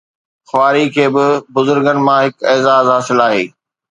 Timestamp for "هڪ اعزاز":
2.25-2.85